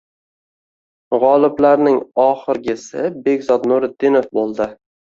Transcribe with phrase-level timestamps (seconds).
[1.25, 4.73] G'oliblarning oxirgisi Bekzod Nuriddinov bo'ldi